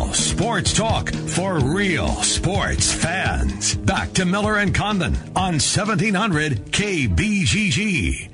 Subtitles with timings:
[0.00, 3.74] Real sports talk for real sports fans.
[3.74, 8.30] Back to Miller and Condon on 1700 KBGG.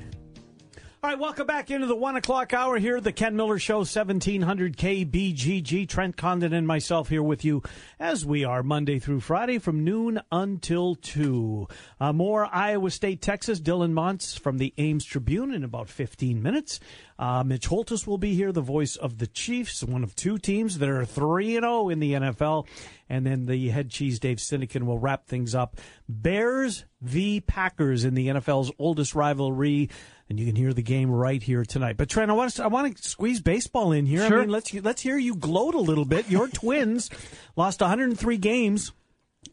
[1.03, 4.77] All right, welcome back into the one o'clock hour here, the Ken Miller Show, 1700
[4.77, 5.87] KBGG.
[5.87, 7.61] Trent Condon and myself here with you
[7.99, 11.67] as we are Monday through Friday from noon until 2.
[11.99, 13.59] Uh, more Iowa State, Texas.
[13.59, 16.79] Dylan Montz from the Ames Tribune in about 15 minutes.
[17.19, 20.77] Uh, Mitch Holtis will be here, the voice of the Chiefs, one of two teams
[20.77, 22.67] that are 3 and 0 in the NFL.
[23.09, 25.77] And then the head cheese, Dave Sinekin, will wrap things up.
[26.07, 27.41] Bears v.
[27.41, 29.89] Packers in the NFL's oldest rivalry
[30.29, 31.97] and you can hear the game right here tonight.
[31.97, 34.27] But Trent, I want to I want to squeeze baseball in here.
[34.27, 34.39] Sure.
[34.39, 36.29] I mean, let's let's hear you gloat a little bit.
[36.29, 37.09] Your Twins
[37.55, 38.91] lost 103 games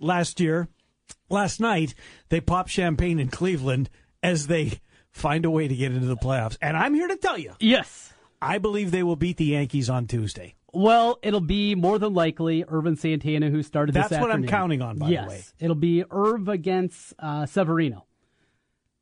[0.00, 0.68] last year.
[1.30, 1.94] Last night
[2.28, 3.88] they popped champagne in Cleveland
[4.22, 4.80] as they
[5.14, 6.58] find a way to get into the playoffs.
[6.60, 8.12] And I'm here to tell you, Yes.
[8.42, 10.54] I believe they will beat the Yankees on Tuesday.
[10.74, 14.98] Well, it'll be more than likely Ervin Santana who started That's what I'm counting on,
[14.98, 15.44] by the way.
[15.60, 18.04] It'll be Irv against uh, Severino.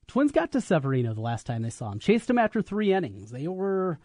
[0.07, 1.99] Twins got to Severino the last time they saw him.
[1.99, 3.31] Chased him after three innings.
[3.31, 3.99] They were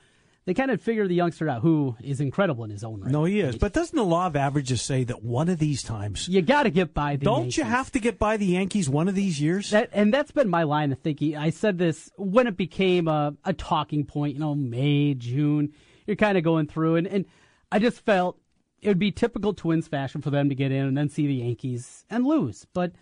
[0.47, 3.11] they kind of figure the youngster out, who is incredible in his own right.
[3.11, 3.57] No, he is.
[3.57, 6.69] But doesn't the law of averages say that one of these times, you got to
[6.69, 7.75] get by the don't you Yankees.
[7.75, 9.71] have to get by the Yankees one of these years?
[9.71, 11.35] That and that's been my line of thinking.
[11.35, 14.35] I said this when it became a, a talking point.
[14.35, 15.73] You know, May, June.
[16.05, 17.25] You're kind of going through, and and
[17.69, 18.39] I just felt
[18.81, 21.33] it would be typical Twins fashion for them to get in and then see the
[21.33, 22.65] Yankees and lose.
[22.73, 22.93] But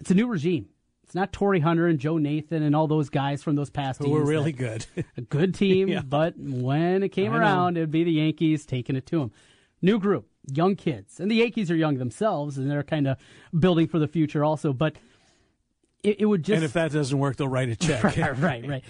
[0.00, 0.70] it's a new regime.
[1.12, 4.06] It's not Torii Hunter and Joe Nathan and all those guys from those past Who
[4.06, 4.14] teams.
[4.16, 4.86] were really good.
[5.18, 6.00] a good team, Yeah.
[6.00, 7.40] but when it came I know.
[7.42, 9.30] around, it'd be the Yankees taking it to them.
[9.82, 13.18] New group, young kids, and the Yankees are young themselves, and they're kind of
[13.58, 14.72] building for the future also.
[14.72, 14.96] But
[16.02, 18.02] it, it would just and if that doesn't work, they'll write a check.
[18.02, 18.84] right, right, right.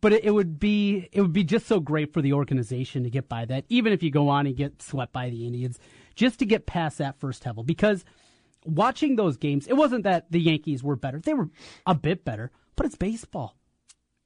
[0.00, 3.10] But it, it would be it would be just so great for the organization to
[3.10, 5.78] get by that, even if you go on and get swept by the Indians,
[6.16, 7.62] just to get past that first level.
[7.62, 8.04] Because
[8.68, 11.48] watching those games, it wasn't that the Yankees were better; they were
[11.86, 12.50] a bit better.
[12.76, 13.56] But it's baseball.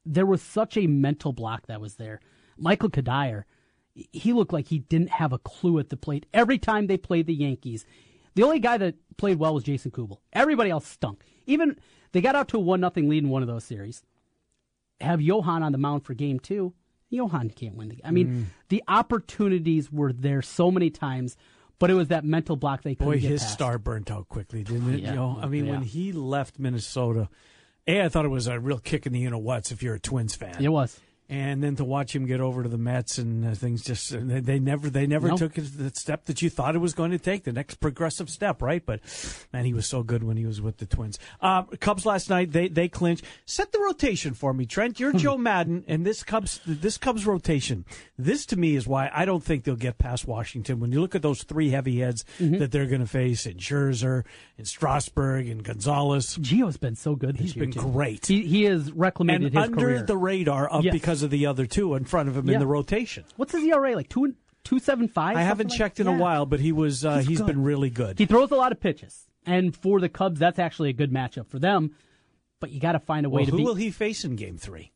[0.05, 2.19] There was such a mental block that was there.
[2.57, 3.43] Michael Cuddyer,
[4.11, 7.25] he looked like he didn't have a clue at the plate every time they played
[7.25, 7.85] the Yankees.
[8.35, 10.21] The only guy that played well was Jason Kubel.
[10.33, 11.23] Everybody else stunk.
[11.45, 11.77] Even
[12.11, 14.03] they got out to a one nothing lead in one of those series
[15.01, 16.73] have Johan on the mound for game two,
[17.09, 18.05] Johan can't win the game.
[18.05, 18.45] I mean, Mm.
[18.69, 21.35] the opportunities were there so many times,
[21.79, 23.53] but it was that mental block they couldn't Boy, get his past.
[23.53, 24.99] star burnt out quickly, didn't it?
[25.01, 25.09] Yeah.
[25.09, 27.29] You know, I mean, when he left Minnesota,
[27.87, 29.95] a I thought it was a real kick in the you know whats if you're
[29.95, 30.63] a Twins fan.
[30.63, 30.99] It was.
[31.33, 34.39] And then to watch him get over to the Mets and uh, things just they,
[34.39, 35.37] they never they never No.
[35.37, 38.61] took the step that you thought it was going to take the next progressive step
[38.61, 38.99] right but
[39.51, 42.51] man he was so good when he was with the Twins uh, Cubs last night
[42.51, 46.59] they they clinched set the rotation for me Trent you're Joe Maddon and this Cubs
[46.67, 47.83] this Cubs rotation
[48.17, 51.15] this to me is why I don't think they'll get past Washington when you look
[51.15, 52.57] at those three heavy heads Mm-hmm.
[52.59, 54.23] that they're going to face in Scherzer
[54.57, 57.35] and Strasburg and Gonzalez Gio's been so good.
[57.37, 58.25] This He's been great.
[58.27, 60.03] He, he has reclamated and his under career.
[60.03, 60.91] the radar of Yes.
[60.93, 63.95] because of the other two in front of him in the rotation What's his ERA
[63.95, 64.09] like?
[64.09, 65.35] Two two seven five.
[65.35, 68.19] I haven't checked in a while, but he was uh, He's he's been really good.
[68.19, 71.47] He throws a lot of pitches, and for the Cubs, that's actually a good matchup
[71.47, 71.95] for them.
[72.59, 73.65] But you got to find a way well, to who beat.
[73.65, 74.91] will he face in Game Three?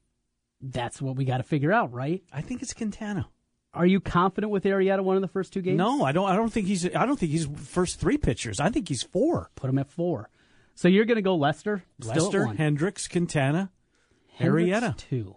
[0.62, 2.24] That's what we got to figure out, right?
[2.32, 3.28] I think it's Quintana.
[3.74, 5.78] Are you confident with Arrieta one of the first two games?
[5.78, 6.30] No, I don't.
[6.30, 6.86] I don't think he's.
[6.96, 8.60] I don't think he's first three pitchers.
[8.60, 9.52] I think he's four.
[9.56, 10.30] Put him at four.
[10.74, 12.46] So you're going to go Lester, Lester.
[12.46, 13.72] Hendricks, Quintana,
[14.34, 14.98] Hendricks, Arrieta.
[14.98, 15.36] two.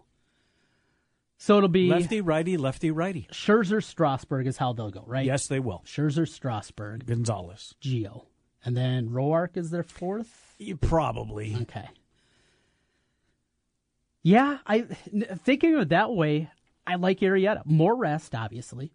[1.42, 3.26] So it'll be lefty, righty, lefty, righty.
[3.32, 5.24] Scherzer, Strasburg is how they'll go, right?
[5.24, 5.82] Yes, they will.
[5.86, 8.26] Scherzer, Strasburg, Gonzalez, Gio,
[8.62, 10.54] and then Roark is their fourth.
[10.58, 11.56] You probably.
[11.62, 11.88] Okay.
[14.22, 16.50] Yeah, I thinking of it that way.
[16.86, 17.64] I like Arrieta.
[17.64, 18.92] More rest, obviously.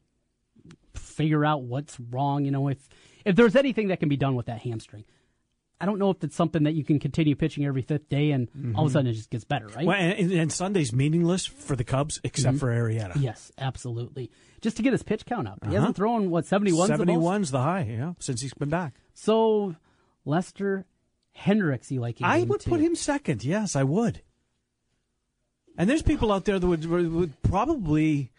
[0.94, 2.46] Figure out what's wrong.
[2.46, 2.88] You know, if
[3.26, 5.06] if there's anything that can be done with that hamstring,
[5.80, 8.48] I don't know if it's something that you can continue pitching every fifth day and
[8.76, 9.86] all of a sudden it just gets better, right?
[9.86, 13.22] Well, and, and Sunday's meaningless for the Cubs except for Arrieta.
[13.22, 14.32] Yes, absolutely.
[14.62, 15.60] Just to get his pitch count up.
[15.64, 15.76] He Uh-huh.
[15.80, 16.88] hasn't thrown what seventy one.
[16.88, 18.96] Seventy one's the high, yeah, since he's been back.
[19.14, 19.76] So
[20.24, 20.86] Lester
[21.34, 22.18] Hendricks, you like?
[22.22, 22.70] I would two.
[22.70, 23.44] put him second.
[23.44, 24.22] Yes, I would.
[25.78, 28.32] And there's people out there that would, would probably,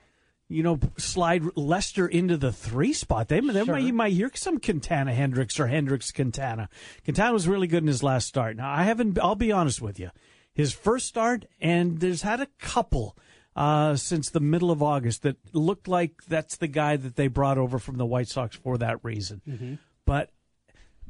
[0.48, 3.28] you know, slide Lester into the three spot.
[3.28, 3.74] They, they Sure.
[3.74, 6.68] might, you might hear some Quintana Hendricks or Hendricks Quintana.
[7.04, 8.56] Quintana was really good in his last start.
[8.56, 9.18] Now I haven't.
[9.18, 10.10] I'll be honest with you.
[10.54, 13.16] His first start, and there's had a couple
[13.54, 17.58] uh, since the middle of August that looked like that's the guy that they brought
[17.58, 19.78] over from the White Sox for that reason.
[20.04, 20.30] But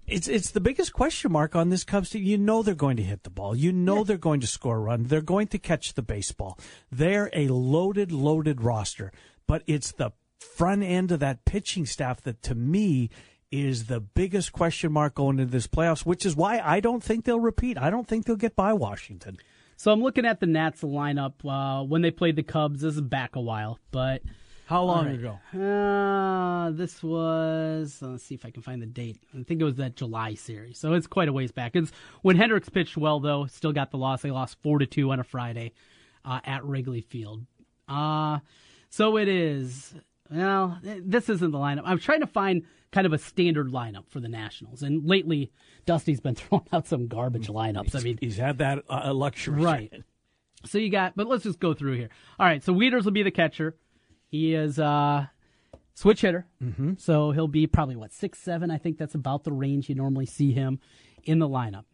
[0.06, 2.22] it's it's the biggest question mark on this Cubs team.
[2.22, 3.56] You know they're going to hit the ball.
[3.56, 5.04] You know they're going to score a run.
[5.04, 6.58] They're going to catch the baseball.
[6.90, 9.12] They're a loaded, loaded roster.
[9.46, 13.10] But it's the front end of that pitching staff that to me
[13.50, 17.24] is the biggest question mark going into this playoffs, which is why I don't think
[17.24, 17.78] they'll repeat.
[17.78, 19.38] I don't think they'll get by Washington.
[19.76, 22.80] So I'm looking at the Nats lineup uh, when they played the Cubs.
[22.80, 24.22] This is back a while, but
[24.66, 25.14] how long right.
[25.14, 25.38] ago?
[25.58, 29.18] Uh, this was let's see if I can find the date.
[29.32, 31.74] I think it was that July series, so it's quite a ways back.
[31.74, 31.92] It's
[32.22, 33.46] when Hendricks pitched well, though.
[33.46, 34.22] Still got the loss.
[34.22, 35.72] They lost four to two on a Friday
[36.24, 37.46] uh, at Wrigley Field.
[37.88, 38.40] Uh
[38.90, 39.94] so it is.
[40.30, 41.82] Well, this isn't the lineup.
[41.84, 45.52] I'm trying to find kind of a standard lineup for the Nationals, and lately
[45.84, 47.94] Dusty's been throwing out some garbage lineups.
[47.94, 49.92] I mean, he's had that uh, luxury, right?
[50.64, 52.08] So you got, but let's just go through here.
[52.40, 53.76] All right, so Wieters will be the catcher.
[54.28, 55.26] He is uh
[55.94, 56.94] switch hitter, mm-hmm.
[56.98, 58.70] so he'll be probably what six seven.
[58.70, 60.80] I think that's about the range you normally see him
[61.24, 61.84] in the lineup.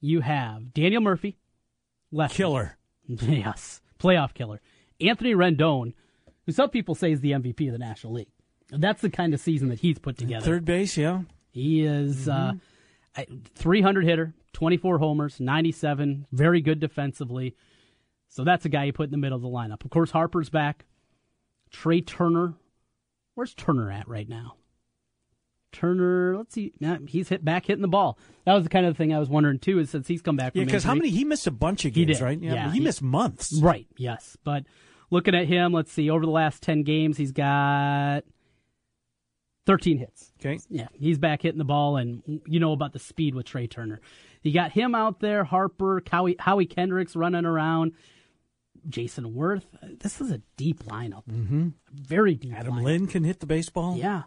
[0.00, 1.36] You have Daniel Murphy,
[2.10, 4.60] left killer, yes, playoff killer.
[5.00, 5.94] Anthony Rendon,
[6.46, 8.30] who some people say is the MVP of the National League.
[8.70, 10.44] That's the kind of season that he's put together.
[10.44, 11.22] Third base, yeah.
[11.50, 12.52] He is uh,
[13.16, 13.34] mm-hmm.
[13.34, 17.54] uh, 300 hitter, 24 homers, 97, very good defensively.
[18.28, 19.84] So that's a guy you put in the middle of the lineup.
[19.84, 20.86] Of course, Harper's back.
[21.72, 22.54] Trea Turner.
[23.34, 24.56] Where's Turner at right now?
[25.72, 26.72] Turner, let's see.
[27.08, 28.18] he's hit back hitting the ball.
[28.44, 29.78] That was the kind of thing I was wondering too.
[29.78, 32.20] Is since he's come back, yeah, because how many he missed a bunch of games,
[32.20, 32.38] right?
[32.38, 33.86] Yeah, he, he, missed months, right?
[33.96, 34.64] Yes, but
[35.10, 36.10] looking at him, let's see.
[36.10, 38.24] Over the last ten games, he's got
[39.66, 40.30] thirteen hits.
[40.38, 43.66] Okay, yeah, he's back hitting the ball, and you know about the speed with Trea
[43.66, 44.00] Turner.
[44.42, 47.92] You got him out there, Harper, Howie, Howie Kendricks running around.
[48.88, 49.64] Jayson Werth.
[50.00, 51.24] This is a deep lineup.
[51.30, 51.68] Mm-hmm.
[51.92, 52.54] Very deep.
[52.54, 52.84] Adam lineup.
[52.84, 53.96] Lind can hit the baseball.
[53.96, 54.22] Yeah.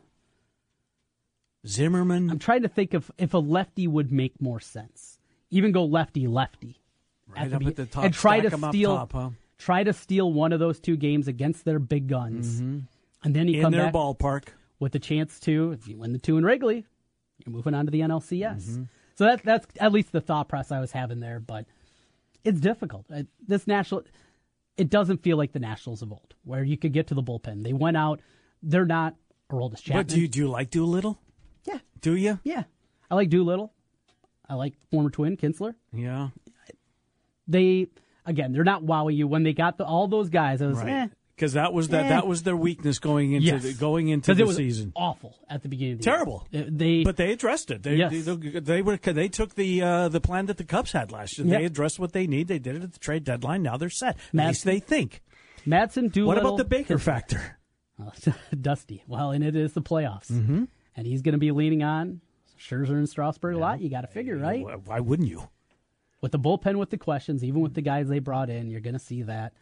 [1.67, 2.29] Zimmerman.
[2.29, 5.19] I'm trying to think of if a lefty would make more sense.
[5.49, 6.79] Even go lefty lefty.
[7.27, 8.03] Right at up at the top.
[8.03, 9.29] And try to steal top, huh?
[9.57, 12.61] try to steal one of those two games against their big guns.
[12.61, 12.79] Mm-hmm.
[13.23, 14.47] And then you in come their back ballpark
[14.79, 16.85] with a chance to if you win the two in Wrigley,
[17.43, 18.63] you're moving on to the NLCS.
[18.63, 18.83] Mm-hmm.
[19.15, 21.65] So that's that's at least the thought process I was having there, but
[22.43, 23.05] it's difficult.
[23.47, 24.03] This national
[24.77, 27.63] it doesn't feel like the Nationals of old, where you could get to the bullpen.
[27.63, 28.19] They went out.
[28.61, 29.15] They're not
[29.51, 30.05] Aroldis Chapman.
[30.05, 31.19] But do you, do you like Doolittle?
[31.65, 31.79] Yeah.
[32.01, 32.39] Do you?
[32.43, 32.63] Yeah.
[33.09, 33.73] I like Doolittle.
[34.47, 35.75] I like former twin Kintzler.
[35.93, 36.29] Yeah.
[37.47, 37.87] They
[38.25, 40.61] again, they're not wowing you when they got the, all those guys.
[40.61, 40.89] I was right.
[40.89, 42.09] eh, because that was that eh.
[42.09, 43.63] that was their weakness going into yes.
[43.63, 44.93] the, going into the it was season.
[44.95, 45.93] Awful at the beginning.
[45.93, 46.47] Of the Terrible.
[46.51, 46.67] Year.
[46.69, 47.83] They but they addressed it.
[47.83, 48.11] They yes.
[48.11, 51.47] they, they, were they took the uh, the plan that the Cubs had last year.
[51.47, 51.59] Yep.
[51.59, 52.47] They addressed what they need.
[52.47, 53.63] They did it at the trade deadline.
[53.63, 54.17] Now they're set.
[54.33, 55.21] At least they think.
[55.67, 56.27] Madson Doolittle.
[56.27, 57.57] What about the Baker factor?
[58.61, 59.03] Dusty.
[59.07, 60.65] Well, and it is the playoffs, mm-hmm.
[60.95, 62.21] and he's going to be leaning on
[62.59, 63.81] Scherzer and Strasburg a lot.
[63.81, 64.65] You got to figure, right?
[64.85, 65.49] Why wouldn't you?
[66.21, 68.93] With the bullpen, with the questions, even with the guys they brought in, you're going
[68.93, 69.53] to see that.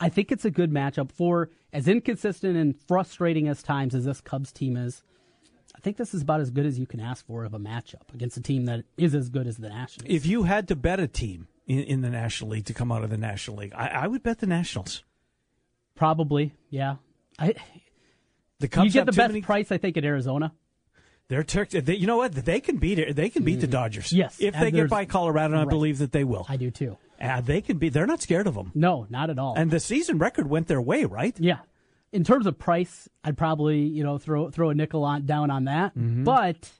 [0.00, 4.20] I think it's a good matchup for as inconsistent and frustrating as times as this
[4.20, 5.02] Cubs team is.
[5.76, 8.12] I think this is about as good as you can ask for of a matchup
[8.12, 10.12] against a team that is as good as the Nationals.
[10.12, 13.04] If you had to bet a team in, in the National League to come out
[13.04, 15.04] of the National League, I, I would bet the Nationals.
[15.94, 16.96] Probably, yeah.
[17.38, 17.54] I,
[18.58, 19.42] the Cubs you get the best many...
[19.42, 20.52] price, I think, at Arizona.
[21.28, 21.44] They're.
[21.44, 22.32] They, you know what?
[22.32, 23.14] They can beat it.
[23.14, 23.72] They can beat the mm-hmm.
[23.72, 24.12] Dodgers.
[24.12, 25.68] Yes, if they get by Colorado, I right.
[25.68, 26.44] believe that they will.
[26.48, 26.98] I do too.
[27.20, 27.88] Uh, they can be.
[27.88, 28.72] They're not scared of them.
[28.74, 29.54] No, not at all.
[29.56, 31.38] And the season record went their way, right?
[31.38, 31.58] Yeah.
[32.12, 35.64] In terms of price, I'd probably you know throw throw a nickel on down on
[35.64, 35.96] that.
[35.96, 36.24] Mm-hmm.
[36.24, 36.70] But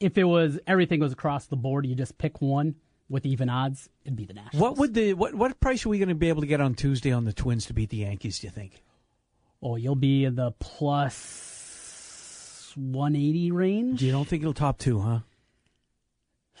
[0.00, 2.74] if it was everything was across the board, you just pick one
[3.08, 4.60] with even odds, it'd be the Nationals.
[4.60, 6.74] What would the what what price are we going to be able to get on
[6.74, 8.40] Tuesday on the Twins to beat the Yankees?
[8.40, 8.82] Do you think?
[9.62, 14.02] Oh, you'll be in the plus one eighty range.
[14.02, 15.22] You don't think it'll top two,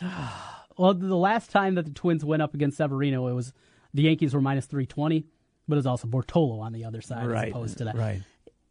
[0.78, 3.52] well, the last time that the Twins went up against Severino, it was
[3.92, 5.26] the Yankees were minus three twenty,
[5.66, 7.96] but it was also Bartolo on the other side right, as opposed to that.
[7.96, 8.22] Right.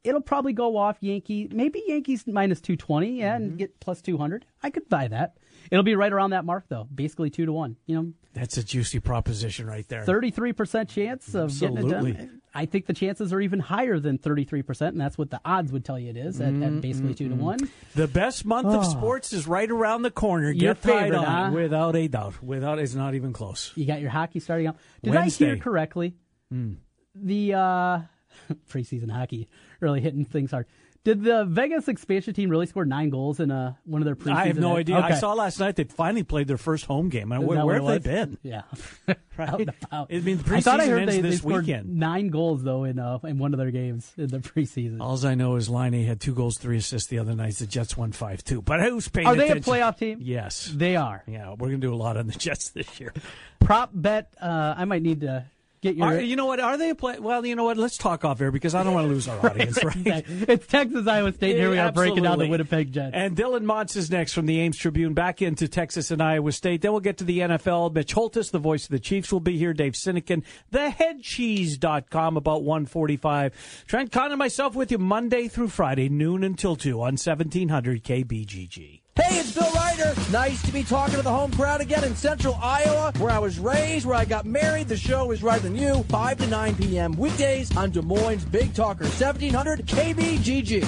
[0.04, 3.44] It'll probably go off Yankee, maybe Yankees minus two twenty, yeah, Mm-hmm.
[3.44, 4.46] and get plus two hundred.
[4.64, 5.38] I could buy that.
[5.70, 7.76] It'll be right around that mark though, basically two to one.
[7.88, 10.04] You know, that's a juicy proposition right there.
[10.04, 11.90] Thirty-three percent chance of Absolutely.
[11.92, 12.42] getting it done.
[12.58, 15.72] I think the chances are even higher than thirty-three percent, and that's what the odds
[15.72, 16.80] would tell you it is at, at mm-hmm.
[16.80, 17.44] basically two to mm-hmm.
[17.44, 17.60] one.
[17.94, 18.80] The best month Oh.
[18.80, 18.90] of ah.
[18.90, 20.50] sports is right around the corner.
[20.50, 21.56] Your Get tied favorite, on huh?
[21.56, 22.42] without a doubt.
[22.42, 23.72] Without it's not even close.
[23.76, 24.78] You got your hockey starting out.
[25.04, 25.46] Did Wednesday.
[25.46, 26.16] I hear correctly?
[26.50, 26.74] Hmm.
[27.14, 28.00] The uh,
[28.72, 29.50] preseason hockey
[29.80, 30.66] really hitting things hard.
[31.08, 34.36] Did the Vegas expansion team really score nine goals in uh, one of their preseason?
[34.36, 34.98] I have no idea.
[34.98, 37.32] I saw last night they finally played their first home game.
[37.32, 38.38] Is where, where have they been?
[38.44, 38.64] Yeah,
[39.38, 39.70] Right?
[39.70, 40.12] About.
[40.12, 41.96] I mean, I thought I heard they, they this scored weekend.
[41.96, 45.00] nine goals though in uh, in one of their games in the preseason.
[45.00, 47.56] All I know is Laine had two goals, three assists the other night.
[47.56, 48.62] The Jets won five two.
[48.62, 50.20] But who's paying Are they a playoff team?
[50.22, 50.70] Yes.
[50.76, 51.24] They are.
[51.26, 53.14] Yeah, we're gonna do a lot on the Jets this year.
[53.62, 54.34] Prop bet.
[54.42, 55.46] Uh, I might need to
[55.82, 56.08] Get your.
[56.08, 56.60] Are, you know what?
[56.60, 57.20] Are they a play?
[57.20, 57.78] Well, you know what?
[57.78, 59.84] Let's talk off air because I don't want to lose our audience.
[59.84, 60.26] Right?
[60.28, 61.52] it's Texas, Iowa State.
[61.52, 63.12] and Here we are breaking down the Winnipeg Jets.
[63.14, 66.82] And Dylan Montz is next from the Ames Tribune, back into Texas and Iowa State.
[66.82, 67.94] Then we'll get to the NFL.
[67.94, 69.74] Mitch Holtis, the voice of the Chiefs, will be here.
[69.74, 73.84] Dave Sinekin, theheadcheese.com, about 145.
[73.88, 79.02] Trent Conn and myself with you Monday through Friday, noon until 2 on 1700 KBGG.
[79.18, 80.14] Hey, it's Bill Ryder.
[80.32, 83.58] Nice to be talking to the home crowd again in central Iowa, where I was
[83.58, 84.88] raised, where I got married.
[84.88, 87.14] The show is right than you, 5 to 9 p.m.
[87.14, 90.88] weekdays on Des Moines Big Talker, 1700 KBGG.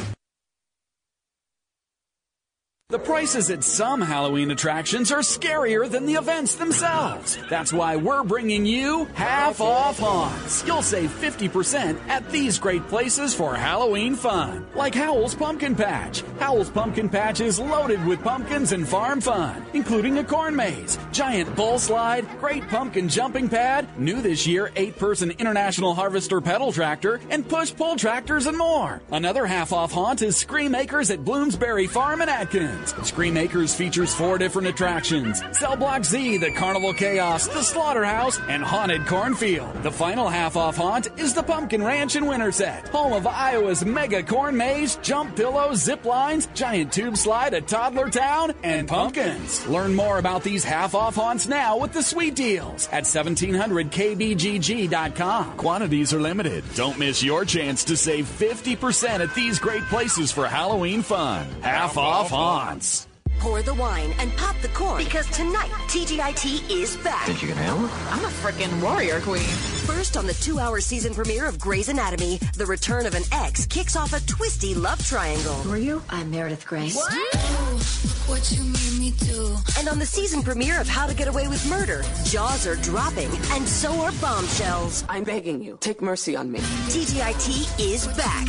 [2.91, 7.37] The prices at some Halloween attractions are scarier than the events themselves.
[7.47, 10.65] That's why we're bringing you half off haunts.
[10.65, 14.65] You'll save 50% at these great places for Halloween fun.
[14.73, 16.23] Like Howell's Pumpkin Patch.
[16.39, 21.55] Howell's Pumpkin Patch is loaded with pumpkins and farm fun, including a corn maze, giant
[21.55, 27.47] bull slide, great pumpkin jumping pad, new this year 8-person International Harvester pedal tractor, and
[27.47, 28.99] push-pull tractors and more.
[29.11, 32.78] Another half off haunt is Scream Acres at Bloomsbury Farm in Atkins.
[32.87, 38.63] Scream Acres features four different attractions Cell Block Z, the Carnival Chaos, the Slaughterhouse, and
[38.63, 39.83] Haunted Cornfield.
[39.83, 44.23] The final half off haunt is the Pumpkin Ranch in Winterset, home of Iowa's mega
[44.23, 49.67] corn maze, jump pillows, zip lines, giant tube slide a Toddler Town, and pumpkins.
[49.67, 55.57] Learn more about these half off haunts now with the sweet deals at 1700kbgg.com.
[55.57, 56.63] Quantities are limited.
[56.75, 61.47] Don't miss your chance to save 50% at these great places for Halloween fun.
[61.61, 62.31] Half off
[62.69, 63.08] haunts.
[63.39, 67.25] Pour the wine and pop the corn because tonight TGIT is back.
[67.25, 67.91] Think you can handle it?
[68.11, 69.39] I'm a freaking warrior queen.
[69.87, 73.95] First on the two-hour season premiere of Grey's Anatomy, the return of an ex kicks
[73.95, 75.53] off a twisty love triangle.
[75.53, 76.03] Who are you?
[76.09, 76.89] I'm Meredith Grey.
[76.89, 79.55] What you made me do.
[79.77, 83.31] And on the season premiere of How to Get Away with Murder, jaws are dropping
[83.51, 85.05] and so are bombshells.
[85.07, 86.59] I'm begging you, take mercy on me.
[86.59, 88.47] TGIT is back.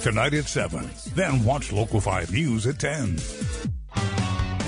[0.00, 0.90] Tonight at 7.
[1.14, 3.18] Then watch Local 5 News at 10.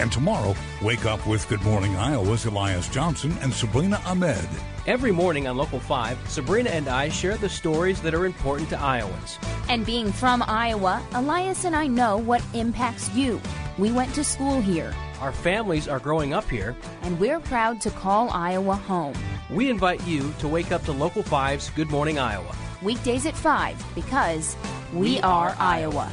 [0.04, 4.46] And tomorrow, wake up with Good Morning Iowa's Elias Johnson and Sabrina Ahmed.
[4.86, 8.78] Every morning on Local 5, Sabrina and I share the stories that are important to
[8.78, 9.38] Iowans.
[9.70, 13.40] And being from Iowa, Elias and I know what impacts you.
[13.78, 16.76] We went to school here, Our families are growing up here.
[17.00, 19.14] and we're proud to call Iowa home.
[19.48, 22.54] We invite you to wake up to Local 5's Good Morning Iowa.
[22.82, 24.54] Weekdays at 5 because
[24.92, 26.12] we are Iowa.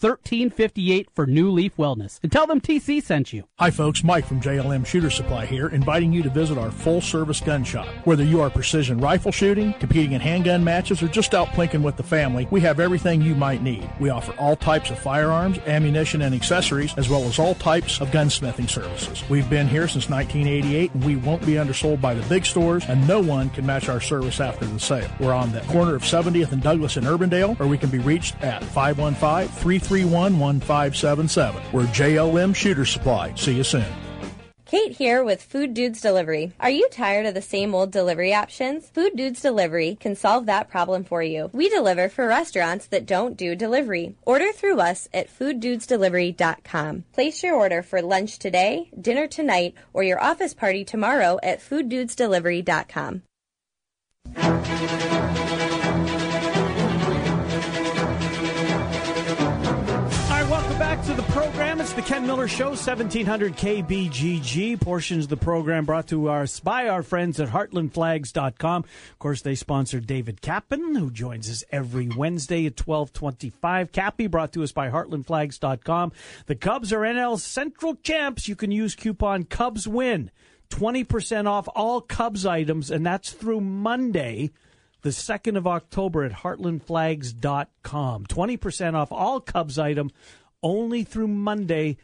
[0.00, 2.18] 1358 for New Leaf Wellness.
[2.22, 3.44] And tell them TC sent you.
[3.58, 4.02] Hi, folks.
[4.02, 7.86] Mike from JLM Shooter Supply here, inviting you to visit our full service gun shop.
[8.04, 11.96] Whether you are precision rifle shooting, competing in handgun matches, or just out plinking with
[11.96, 13.88] the family, we have everything you might need.
[14.00, 18.10] We offer all types of firearms, ammunition, and accessories, as well as all types of
[18.10, 19.22] gunsmithing services.
[19.28, 23.06] We've been here since 1988, and we won't be undersold by the big stores, and
[23.06, 25.10] no one can match our service after the sale.
[25.20, 28.40] We're on the corner of 70th and Douglas in Urbandale, or we can be reached
[28.42, 31.62] at 515 331 1577.
[31.72, 33.34] We're JLM Shooter Supply.
[33.34, 33.92] See you soon.
[34.64, 36.52] Kate here with Food Dudes Delivery.
[36.60, 38.88] Are you tired of the same old delivery options?
[38.90, 41.50] Food Dudes Delivery can solve that problem for you.
[41.52, 44.14] We deliver for restaurants that don't do delivery.
[44.24, 47.04] Order through us at fooddudesdelivery.com.
[47.12, 53.22] Place your order for lunch today, dinner tonight, or your office party tomorrow at fooddudesdelivery.com.
[62.00, 64.80] the Ken Miller Show, 1700 KBGG.
[64.80, 68.84] Portions of the program brought to us by our friends at heartlandflags.com.
[68.84, 73.92] Of course, they sponsor David Kappen, who joins us every Wednesday at 1225.
[73.92, 76.12] Cappy brought to us by heartlandflags.com.
[76.46, 78.48] The Cubs are NL Central champs.
[78.48, 80.30] You can use coupon CubsWin
[80.70, 84.52] 20% off all Cubs items, and that's through Monday,
[85.02, 88.26] the 2nd of October at heartlandflags.com.
[88.26, 90.10] 20% off all Cubs item
[90.62, 91.96] only through Monday.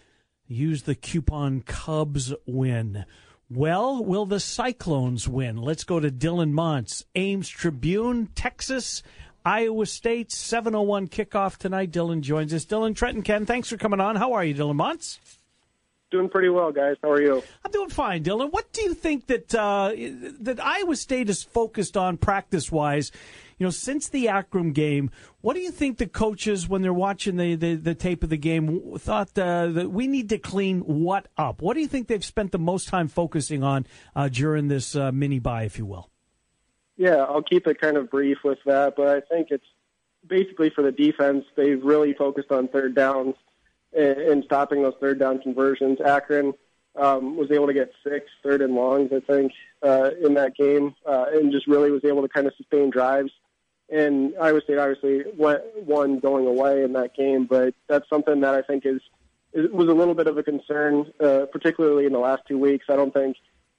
[0.46, 3.04] Use the coupon Cubs win.
[3.48, 5.56] Well, will the Cyclones win?
[5.56, 9.02] Let's go to Dylan Montz, Ames Tribune, Texas,
[9.44, 11.92] Iowa State, 701 kickoff tonight.
[11.92, 12.64] Dylan joins us.
[12.64, 14.16] Dylan, Trenton, Ken, thanks for coming on.
[14.16, 15.18] How are you, Dylan Montz?
[16.10, 16.96] Doing pretty well, guys.
[17.02, 17.42] How are you?
[17.64, 18.52] I'm doing fine, Dylan.
[18.52, 19.90] What do you think that uh,
[20.40, 23.10] that Iowa State is focused on practice wise?
[23.58, 25.10] You know, since the Akron game,
[25.40, 28.36] what do you think the coaches, when they're watching the, the, the tape of the
[28.36, 31.62] game, thought uh, that we need to clean what up?
[31.62, 35.10] What do you think they've spent the most time focusing on uh, during this uh,
[35.10, 36.10] mini bye, if you will?
[36.96, 39.66] Yeah, I'll keep it kind of brief with that, but I think it's
[40.26, 41.46] basically for the defense.
[41.56, 43.34] They've really focused on third downs
[43.96, 45.98] and, stopping those third down conversions.
[46.04, 46.52] Akron
[46.96, 50.94] um, was able to get six third and longs, I think, uh, in that game,
[51.06, 53.30] uh, and just really was able to kind of sustain drives.
[53.88, 58.54] And Iowa State obviously went one going away in that game, but that's something that
[58.54, 59.00] I think is,
[59.52, 62.86] is was a little bit of a concern, uh, particularly in the last two weeks.
[62.88, 63.36] I don't think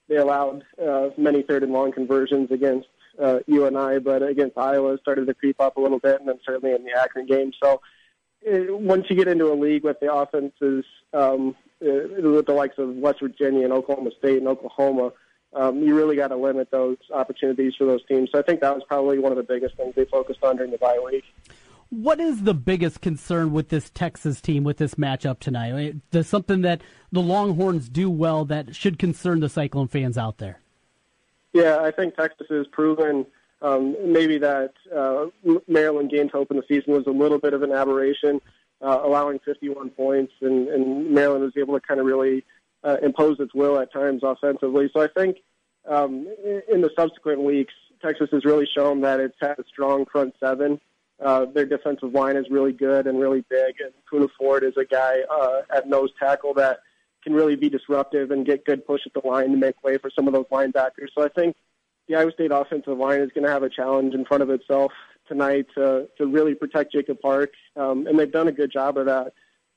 [0.07, 2.88] they allowed uh, many third and long conversions against
[3.21, 6.74] uh, UNI, but against Iowa started to creep up a little bit, and then certainly
[6.74, 7.51] in the Akron game.
[7.62, 7.81] So
[8.46, 12.77] uh, once you get into a league with the offenses um, uh, with the likes
[12.77, 15.12] of West Virginia and Oklahoma State and Oklahoma,
[15.53, 18.29] um, you really got to limit those opportunities for those teams.
[18.32, 20.72] So I think that was probably one of the biggest things they focused on during
[20.72, 21.24] the bye week.
[21.89, 25.96] What is the biggest concern with this Texas team with this matchup tonight?
[26.12, 26.82] There's something that
[27.13, 30.60] the Longhorns do well that should concern the Cyclone fans out there.
[31.53, 33.25] Yeah, I think Texas has proven
[33.61, 35.25] um, maybe that uh,
[35.67, 38.39] Maryland game to open the season was a little bit of an aberration,
[38.81, 42.45] uh, allowing 51 points, and, and Maryland was able to kind of really
[42.83, 44.89] uh, impose its will at times offensively.
[44.95, 45.37] So I think
[45.87, 46.27] um,
[46.71, 50.79] in the subsequent weeks, Texas has really shown that it's had a strong front seven.
[51.19, 54.85] Uh, their defensive line is really good and really big, and Poona Ford is a
[54.85, 56.81] guy uh, at nose tackle that
[57.24, 60.11] can really be disruptive and get good push at the line to make way for
[60.11, 61.09] some of those linebackers.
[61.15, 61.55] So I think
[62.07, 64.91] the Iowa State offensive line is going to have a challenge in front of itself
[65.27, 69.05] tonight to to really protect Jacob Park, um, and they've done a good job of
[69.05, 69.33] that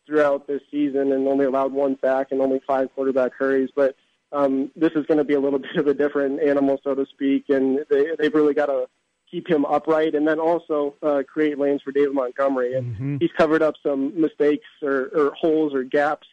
[0.07, 3.71] throughout this season, and only allowed one sack and only five quarterback hurries.
[3.75, 3.97] But
[4.33, 7.07] um, this is going to be a little bit of a different animal, so to
[7.07, 8.87] speak, and they, they've really got to
[9.31, 12.75] keep him upright and then also uh, create lanes for David Montgomery.
[12.75, 13.17] And mm-hmm.
[13.21, 16.27] he's covered up some mistakes or, or holes or gaps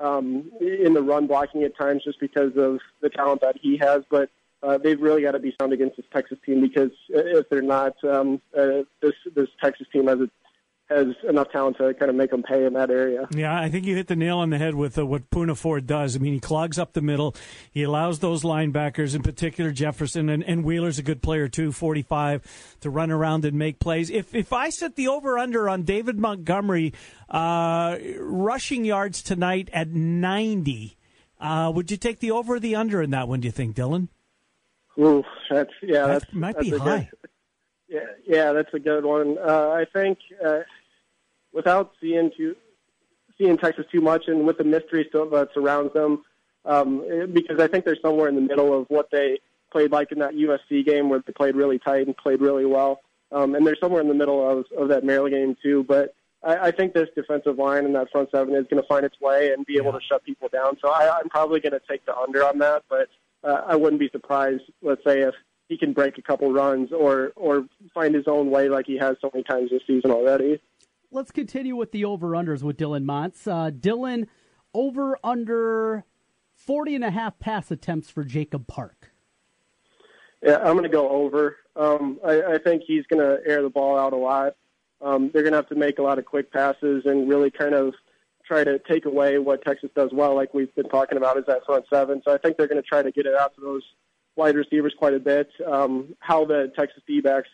[0.00, 4.02] um, in the run blocking at times just because of the talent that he has.
[4.10, 4.30] But
[4.62, 7.94] uh, they've really got to be sound against this Texas team because if they're not,
[8.04, 10.28] um, uh, this this Texas team has a,
[10.90, 13.26] has enough talent to kind of make them pay in that area.
[13.34, 15.86] Yeah, I think you hit the nail on the head with uh, what Poona Ford
[15.86, 16.14] does.
[16.14, 17.34] I mean, he clogs up the middle.
[17.70, 22.76] He allows those linebackers, in particular Jefferson and, and Wheeler's a good player too, 45,
[22.80, 24.10] to run around and make plays.
[24.10, 26.92] If if I set the over under on David Montgomery
[27.30, 30.98] uh, rushing yards tonight at 90,
[31.40, 33.40] uh, would you take the over or the under in that one?
[33.40, 34.08] Do you think, Dylan?
[35.00, 37.08] Ooh, that's yeah, that's, that might that's be high.
[37.10, 37.30] Good,
[37.88, 39.38] yeah, yeah, that's a good one.
[39.38, 40.60] Uh, I think uh,
[41.52, 42.54] without seeing too
[43.38, 46.22] seeing Texas too much, and with the mystery still that surrounds them,
[46.64, 49.40] um, because I think they're somewhere in the middle of what they
[49.72, 53.00] played like in that USC game where they played really tight and played really well,
[53.32, 55.84] um, and they're somewhere in the middle of of that Maryland game too.
[55.84, 59.04] But I, I think this defensive line and that front seven is going to find
[59.06, 60.76] its way and be able to shut people down.
[60.82, 63.08] So I, I'm probably going to take the under on that, but
[63.42, 65.34] uh, I wouldn't be surprised, let's say, if
[65.68, 69.16] he can break a couple runs or or find his own way like he has
[69.20, 70.60] so many times this season already.
[71.12, 73.46] Let's continue with the over unders with Dylan Montz.
[73.46, 74.26] Uh, Dylan,
[74.74, 76.04] over under
[76.54, 79.12] 40 and a half pass attempts for Jacob Park.
[80.42, 81.56] Yeah, I'm going to go over.
[81.76, 84.56] Um, I, I think he's going to air the ball out a lot.
[85.02, 87.74] Um, they're going to have to make a lot of quick passes and really kind
[87.74, 87.94] of
[88.50, 91.64] try to take away what Texas does well, like we've been talking about, is that
[91.64, 92.20] front seven.
[92.24, 93.84] So I think they're going to try to get it out to those
[94.34, 95.48] wide receivers quite a bit.
[95.64, 97.48] Um, how the Texas D-backs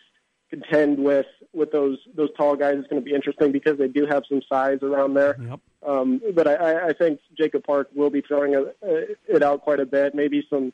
[0.49, 4.05] contend with with those those tall guys is going to be interesting because they do
[4.07, 5.37] have some size around there.
[5.39, 5.59] Yep.
[5.85, 9.79] Um, but I, I think Jacob Park will be throwing a, a, it out quite
[9.79, 10.15] a bit.
[10.15, 10.73] Maybe some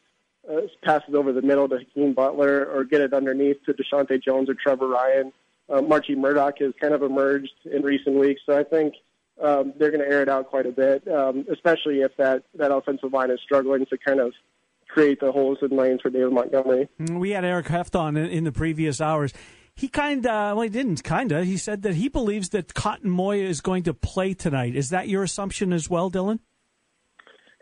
[0.49, 4.49] uh, passes over the middle to Hakeem Butler or get it underneath to Deshaunte Jones
[4.49, 5.33] or Trever Ryen.
[5.69, 8.93] Uh, Marchie Murdock has kind of emerged in recent weeks, so I think
[9.41, 12.71] um, they're going to air it out quite a bit, um, especially if that, that
[12.71, 14.33] offensive line is struggling to kind of
[14.87, 16.87] create the holes and lanes for David Montgomery.
[16.99, 19.33] Mm, we had Eric Heft on in, in the previous hours.
[19.75, 21.45] He kind of, well, he didn't kind of.
[21.45, 24.75] He said that he believes that Cotton Moya is going to play tonight.
[24.75, 26.39] Is that your assumption as well, Dylan?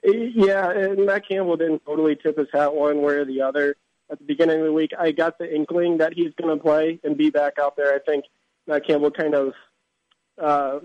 [0.04, 3.78] Yeah, and Matt Campbell didn't totally tip his hat one way or the other
[4.10, 4.92] at the beginning of the week.
[5.00, 7.94] I got the inkling that he's going to play and be back out there.
[7.94, 8.26] I think
[8.68, 9.54] Matt Campbell kind of
[10.38, 10.80] uh,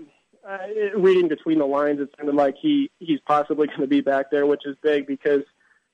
[0.47, 0.57] uh,
[0.97, 4.45] reading between the lines, it sounded like he he's possibly going to be back there,
[4.45, 5.43] which is big because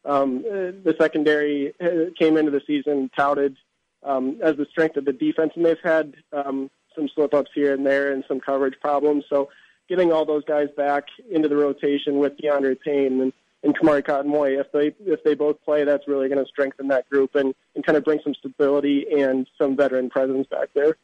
[0.06, 3.58] um, uh, the secondary uh, came into the season touted
[4.04, 7.74] um, as the strength of the defense, and they've had um, some slip ups here
[7.74, 9.24] and there and some coverage problems.
[9.30, 9.50] So
[9.90, 14.30] getting all those guys back into the rotation with D'Andre Payne and, and Kamari Cotton
[14.30, 17.56] Moy, if they if they both play, that's really going to strengthen that group and,
[17.76, 20.98] and kind of bring some stability and some veteran presence back there.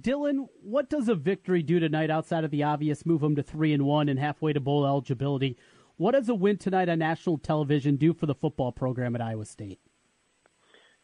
[0.00, 3.72] Dylan, what does a victory do tonight outside of the obvious move them to three
[3.72, 5.56] and one and halfway to bowl eligibility?
[5.96, 9.44] What does a win tonight on national television do for the football program at Iowa
[9.44, 9.80] State?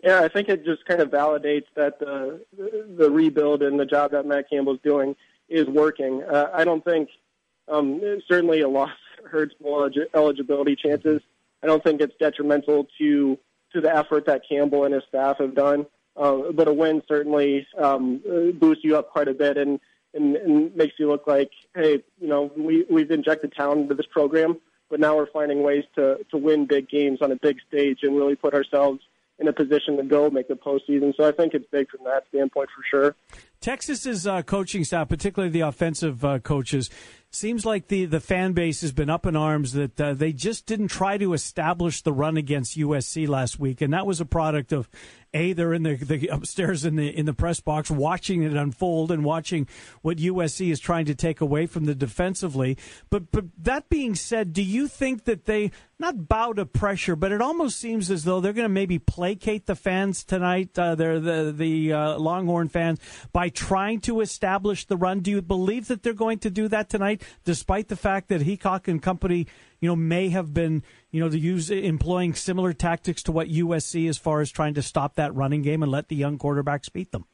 [0.03, 2.45] Yeah, I think it just kind of validates that the
[2.97, 5.17] the rebuild and the job that Matt Campbell's doing
[5.49, 6.23] is working.
[6.23, 7.11] Uh, I don't think
[7.67, 8.91] um, certainly a loss
[9.31, 11.21] hurts bowl eligibility chances.
[11.63, 13.39] I don't think it's detrimental to
[13.73, 15.85] to the effort that Campbell and his staff have done.
[16.19, 18.21] Uh, but a win certainly um,
[18.59, 19.79] boosts you up quite a bit and,
[20.15, 24.07] and, and makes you look like, hey, you know, we, we've injected talent into this
[24.11, 24.59] program,
[24.91, 28.17] but now we're finding ways to, to win big games on a big stage and
[28.17, 29.01] really put ourselves
[29.39, 31.15] in a position to go make the postseason.
[31.17, 33.17] So I think it's big from that standpoint for sure.
[33.61, 36.91] Texas's uh, coaching staff, particularly the offensive uh, coaches,
[37.31, 40.67] seems like the, the fan base has been up in arms that uh, they just
[40.67, 44.73] didn't try to establish the run against USC last week, and that was a product
[44.73, 44.89] of
[45.35, 49.11] a they're in the, the upstairs in the in the press box watching it unfold
[49.11, 49.69] and watching
[50.03, 52.77] what USC is trying to take away from the defensively.
[53.11, 57.33] But but that being said, do you think that they not bow to pressure, but
[57.33, 61.21] it almost seems as though they're going to maybe placate the fans tonight, uh, they're
[61.21, 63.01] the the uh, Longhorn fans,
[63.33, 65.21] by trying to establish the run.
[65.21, 67.23] Do you believe that they're going to do that tonight?
[67.49, 69.47] despite the fact that Heacock and company,
[69.81, 74.09] you know, may have been, you know, to use employing similar tactics to what USC
[74.09, 77.13] as far as trying to stop that running game and let the young quarterbacks beat
[77.13, 77.27] them.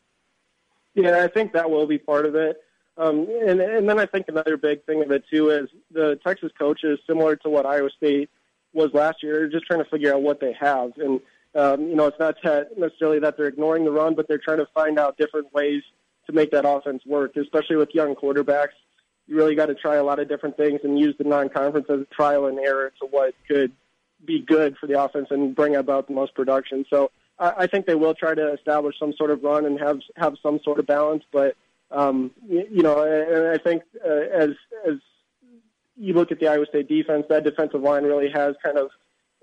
[0.95, 2.57] Yeah, I think that will be part of it.
[2.97, 6.53] Um, and, and then I think another big thing of it too is the Texas
[6.57, 8.31] coaches, similar to what Iowa State
[8.73, 10.93] was last year, just trying to figure out what they have.
[10.99, 11.21] And
[11.57, 12.37] um, you know, it's not
[12.77, 15.83] necessarily that they're ignoring the run, but they're trying to find out different ways
[16.27, 18.75] to make that offense work, especially with young quarterbacks
[19.27, 22.01] you really got to try a lot of different things and use the non-conference as
[22.01, 23.73] a trial and error to what could
[24.25, 26.85] be good for the offense and bring about the most production.
[26.91, 30.01] So I, I think they will try to establish some sort of run and have
[30.17, 31.25] have some sort of balance.
[31.33, 31.57] But
[31.91, 34.51] um, you, you know, and I think uh, as
[34.87, 34.97] as
[35.97, 38.91] you look at the Iowa State defense, that defensive line really has kind of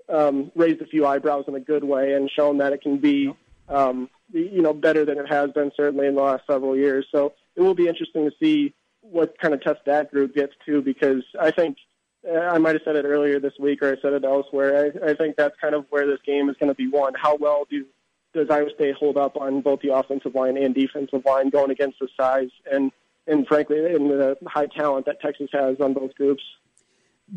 [0.08, 3.32] um, raised a few eyebrows in a good way and shown that it can be,
[3.68, 7.06] um, you know, better than it has been certainly in the last several years.
[7.10, 10.80] So it will be interesting to see what kind of test that group gets to
[10.80, 11.76] because I think
[12.28, 14.92] uh, I might have said it earlier this week or I said it elsewhere.
[15.04, 17.12] I, I think that's kind of where this game is going to be won.
[17.20, 17.84] How well do
[18.32, 21.98] does Iowa State hold up on both the offensive line and defensive line going against
[21.98, 22.90] the size and
[23.26, 26.42] and frankly in the high talent that Texas has on both groups.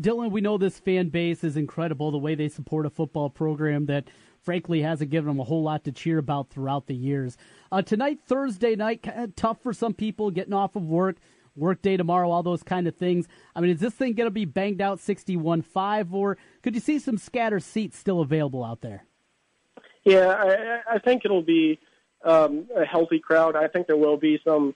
[0.00, 2.10] Dylan, we know this fan base is incredible.
[2.10, 4.08] The way they support a football program that,
[4.42, 7.38] frankly, hasn't given them a whole lot to cheer about throughout the years.
[7.72, 11.16] Uh, tonight, Thursday night, kind of tough for some people getting off of work
[11.56, 13.26] workday tomorrow, all those kind of things.
[13.54, 16.80] I mean, is this thing going to be banged out 61 5, or could you
[16.80, 19.04] see some scatter seats still available out there?
[20.04, 21.80] Yeah, I, I think it'll be
[22.24, 23.56] um, a healthy crowd.
[23.56, 24.74] I think there will be some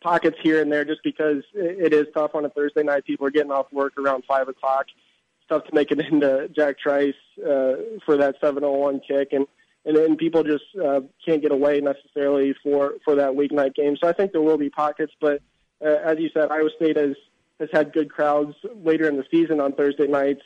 [0.00, 3.04] pockets here and there just because it is tough on a Thursday night.
[3.04, 4.86] People are getting off work around 5 o'clock.
[4.88, 7.74] It's tough to make it into Jack Trice uh,
[8.04, 9.28] for that 701 kick.
[9.32, 9.46] And
[9.86, 13.96] and then people just uh, can't get away necessarily for for that weeknight game.
[14.02, 15.40] So I think there will be pockets, but
[15.84, 17.16] uh, as you said, Iowa State has
[17.58, 20.42] has had good crowds later in the season on Thursday nights.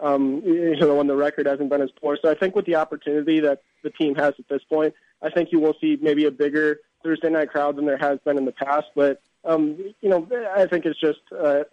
[0.00, 2.18] Um, you know, when the record hasn't been as poor.
[2.20, 4.92] So I think with the opportunity that the team has at this point,
[5.22, 8.36] I think you will see maybe a bigger Thursday night crowd than there has been
[8.36, 8.86] in the past.
[8.96, 11.64] But um, you know, I think it's just uh,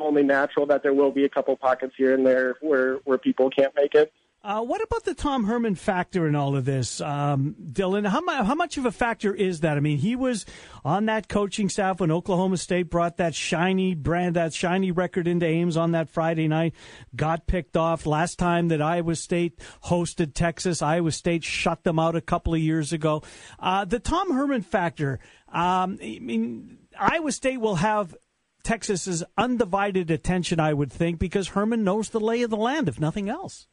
[0.00, 3.50] only natural that there will be a couple pockets here and there where where people
[3.50, 4.12] can't make it.
[4.40, 8.06] Uh, what about the Tom Herman factor in all of this, um, Dylan?
[8.06, 9.76] How, mu- how much of a factor is that?
[9.76, 10.46] I mean, he was
[10.84, 15.44] on that coaching staff when Oklahoma State brought that shiny brand, that shiny record into
[15.44, 16.74] Ames on that Friday night,
[17.16, 18.06] got picked off.
[18.06, 22.60] Last time that Iowa State hosted Texas, Iowa State shut them out a couple of
[22.60, 23.24] years ago.
[23.58, 28.16] Uh, the Tom Herman factor, um, I mean, Iowa State will have
[28.62, 33.00] Texas's undivided attention, I would think, because Herman knows the lay of the land, if
[33.00, 33.66] nothing else.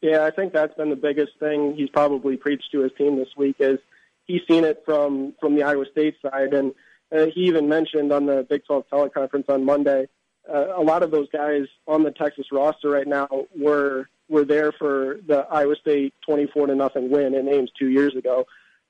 [0.00, 3.28] Yeah, I think that's been the biggest thing he's probably preached to his team this
[3.36, 3.78] week is
[4.26, 6.74] he's seen it from from the Iowa State side, and
[7.12, 10.06] uh, he even mentioned on the Big 12 teleconference on Monday
[10.48, 14.72] uh, a lot of those guys on the Texas roster right now were were there
[14.72, 18.46] for the Iowa State 24 to nothing win in Ames two years ago.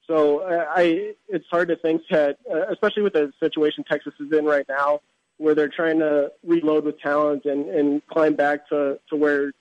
[0.06, 4.30] So uh, I, it's hard to think that, uh, especially with the situation Texas is
[4.36, 5.00] in right now,
[5.38, 9.52] where they're trying to reload with talent and, and climb back to, to where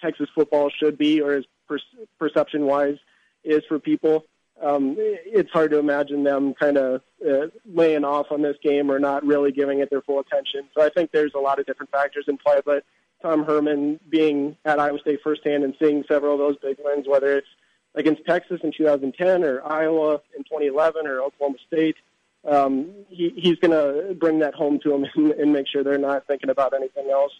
[0.00, 1.78] Texas football should be or is per,
[2.18, 2.98] perception wise
[3.44, 4.24] is for people.
[4.62, 8.98] Um, it's hard to imagine them kind of uh, laying off on this game or
[8.98, 10.68] not really giving it their full attention.
[10.74, 12.84] So I think there's a lot of different factors in play, but
[13.20, 17.36] Tom Herman being at Iowa State firsthand and seeing several of those big wins, whether
[17.38, 17.48] it's
[17.94, 21.96] against Texas in 2010 or Iowa in 2011 or Oklahoma State,
[22.44, 25.98] um, he, he's going to bring that home to them and, and make sure they're
[25.98, 27.32] not thinking about anything else.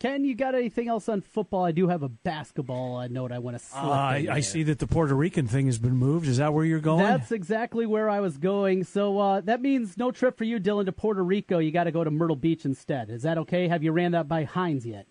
[0.00, 1.62] Ken, you got anything else on football?
[1.62, 3.84] I do have a basketball uh, note I want to slip.
[3.84, 6.26] Uh, I, I see that the Puerto Rican thing has been moved.
[6.26, 7.04] Is that where you're going?
[7.04, 8.84] That's exactly where I was going.
[8.84, 11.58] So uh, that means no trip for you, Dylan, to Puerto Rico.
[11.58, 13.10] You got to go to Myrtle Beach instead.
[13.10, 13.68] Is that okay?
[13.68, 15.06] Have you ran that by Hines yet?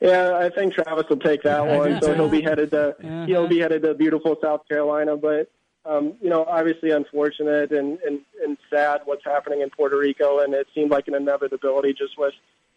[0.00, 2.00] Yeah, I think Travis will take that one.
[2.02, 3.26] So he'll be headed to Uh-huh.
[3.26, 5.14] he'll be headed to beautiful South Carolina.
[5.18, 5.50] But
[5.84, 10.54] um, you know, obviously unfortunate and, and and sad what's happening in Puerto Rico, and
[10.54, 12.32] it seemed like an inevitability just with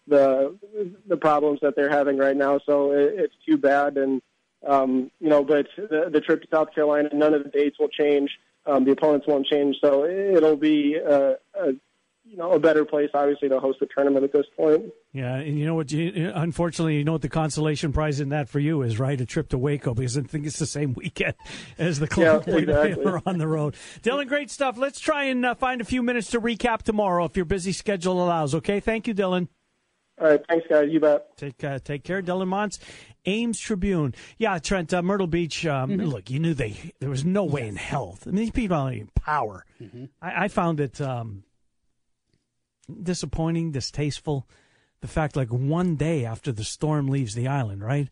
[0.07, 0.55] the
[1.07, 2.59] the problems that they're having right now.
[2.65, 4.21] So it, it's too bad, and
[4.67, 7.89] um, you know, but the, the trip to South Carolina, none of the dates will
[7.89, 8.29] change.
[8.65, 11.73] Um, the opponents won't change, so it'll be uh, a
[12.25, 14.91] you know a better place, obviously, to host the tournament at this point.
[15.13, 15.91] Yeah, and you know what?
[15.91, 19.19] You, unfortunately, you know what the consolation prize in that for you is, right?
[19.19, 21.35] A trip to Waco because I think it's the same weekend
[21.77, 22.95] as the club Yeah, exactly.
[23.03, 23.75] Baylor on the road.
[24.01, 24.77] Dylan, great stuff.
[24.77, 28.21] Let's try and uh, find a few minutes to recap tomorrow if your busy schedule
[28.21, 28.53] allows.
[28.53, 29.47] Okay, thank you, Dylan.
[30.19, 30.89] All right, thanks, guys.
[30.91, 31.37] You bet.
[31.37, 32.79] Take uh, take care, Dylan Montz,
[33.25, 34.15] Ames Tribune.
[34.39, 35.65] Yeah, Trent, uh, Myrtle Beach.
[35.65, 38.17] Um, Look, you knew they there was no way in hell.
[38.25, 39.65] I mean, these people don't have power.
[40.21, 41.43] I, I found it um,
[43.03, 44.47] disappointing, distasteful.
[45.01, 48.09] The fact, like one day after the storm leaves the island, right?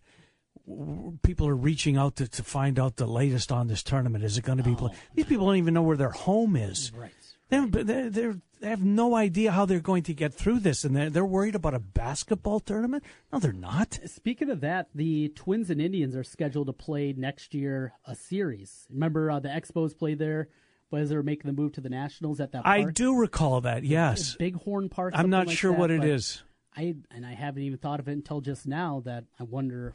[1.23, 4.23] People are reaching out to, to find out the latest on this tournament.
[4.23, 4.75] Is it going to be?
[4.75, 4.95] played?
[5.15, 6.91] These people don't even know where their home is.
[6.95, 7.11] Right.
[7.49, 10.83] They, don't- they're, they're, they have no idea how they're going to get through this,
[10.83, 13.03] and they're, they're worried about a basketball tournament.
[13.31, 13.99] No, they're not.
[14.05, 18.87] Speaking of that, the Twins and Indians are scheduled to play next year a series.
[18.89, 20.47] Remember uh, the Expos played there,
[20.89, 22.87] but as they were making the move to the Nationals at that point.
[22.87, 23.83] I do recall that.
[23.83, 25.13] Yes, Bighorn Park.
[25.15, 26.41] I'm not like sure that, what it is.
[26.75, 29.01] I and I haven't even thought of it until just now.
[29.05, 29.93] That I wonder.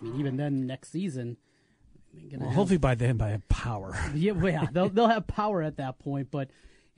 [0.00, 1.36] I mean, even then, next season.
[2.12, 3.96] Well, have- hopefully by then, by a power.
[4.14, 6.30] yeah, well, yeah, they'll they'll have power at that point.
[6.30, 6.50] But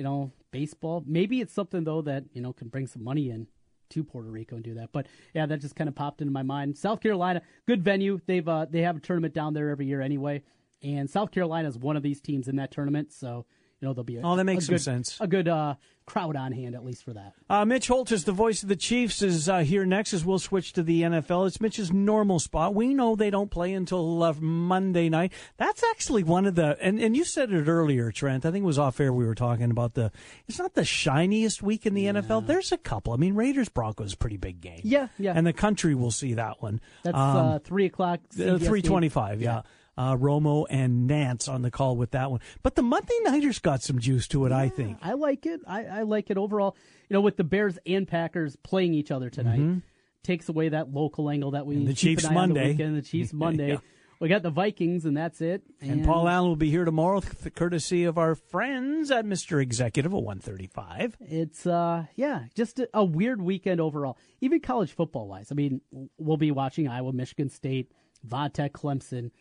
[0.03, 1.05] you know, baseball.
[1.07, 3.47] Maybe it's something though that you know can bring some money in
[3.91, 4.91] to Puerto Rico and do that.
[4.91, 6.77] But yeah, that just kind of popped into my mind.
[6.77, 8.21] South Carolina, good venue.
[8.27, 10.43] They've uh, they have a tournament down there every year anyway,
[10.83, 13.13] and South Carolina is one of these teams in that tournament.
[13.13, 13.47] So
[13.83, 15.17] you know there'll be a, Oh, that makes some good, sense.
[15.21, 15.75] A good uh,
[16.07, 17.33] crowd on hand at least for that.
[17.51, 20.73] Uh, Mitch Holtis, the voice of the Chiefs, is uh, here next as we'll switch
[20.75, 21.49] to the NFL.
[21.49, 22.75] It's Mitch's normal spot.
[22.77, 25.33] We know they don't play until uh, Monday night.
[25.57, 28.47] That's actually one of the, and, and you said it earlier, Trent.
[28.47, 30.13] I think it was off air we were talking about the,
[30.47, 32.47] it's not the shiniest week in the NFL.
[32.47, 33.13] There's a couple.
[33.13, 34.81] I mean, Raiders Broncos pretty big game.
[34.85, 35.33] Yeah, yeah.
[35.35, 36.81] And the country will see that one.
[37.03, 38.21] That's Um, uh, three o'clock.
[38.35, 38.59] Uh, CBS game.
[38.59, 39.63] 325, yeah.
[39.97, 42.41] Uh, Romo and Nance on the call with that one.
[42.63, 44.97] But the Monday Nighters got some juice to it, I think.
[45.03, 45.61] I like it.
[45.67, 46.75] I, I like it overall.
[47.11, 49.83] You know, with the Bears and Packers playing each other tonight, Mhm.
[50.23, 52.71] takes away that local angle that we And the Chiefs on the Monday.
[52.71, 53.69] weekend, the Chiefs Monday.
[53.73, 53.79] Yeah.
[54.19, 55.63] We got the Vikings, and that's it.
[55.81, 57.21] And, Paul Allen will be here tomorrow,
[57.57, 59.61] courtesy of our friends at Mr.
[59.61, 61.17] Executive at 135.
[61.21, 64.17] It's uh yeah, just a, a weird weekend overall.
[64.41, 65.49] Even college football wise.
[65.51, 65.81] I mean,
[66.19, 67.91] we'll be watching Iowa, Michigan State,
[68.27, 69.33] Vodtech, Clemson.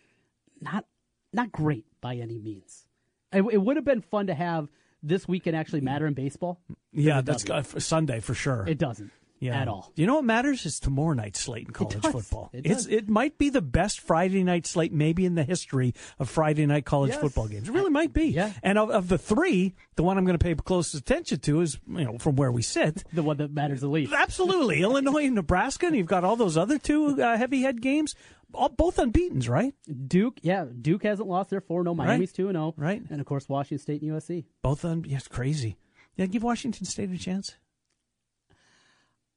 [0.62, 0.86] Not
[1.34, 2.86] not great by any means.
[3.34, 4.70] It, it would have been fun to have
[5.02, 6.60] this weekend actually matter in baseball.
[6.92, 8.66] Yeah, that's uh, for Sunday for sure.
[8.68, 9.60] It doesn't yeah.
[9.60, 9.92] at all.
[9.96, 12.12] You know what matters is tomorrow night's slate in college does.
[12.12, 12.52] football.
[12.54, 12.88] It it's does.
[12.88, 16.86] it might be the best Friday night slate maybe in the history of Friday night
[16.86, 17.20] college Yes.
[17.20, 17.68] football games.
[17.68, 18.26] It really might be.
[18.28, 18.54] Yeah.
[18.64, 21.80] And of, of the three, the one I'm going to pay closest attention to is
[21.88, 23.04] you know from where we sit.
[23.12, 24.14] The one that matters the least.
[24.14, 28.16] Absolutely, Illinois and Nebraska, and you've got all those other two uh, heavy head games,
[28.54, 29.74] all, both unbeaten's, right?
[30.08, 31.96] Duke, yeah, Duke hasn't lost their 4 0.
[31.96, 32.74] Miami's 2 0.
[32.78, 33.02] Right.
[33.10, 34.46] And of course, Washington State and USC.
[34.62, 35.04] Both un.
[35.08, 35.78] Yeah, it's crazy.
[36.16, 37.56] Yeah, give Washington State a chance.